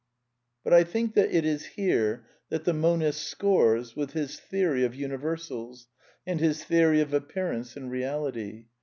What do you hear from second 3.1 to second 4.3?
scores with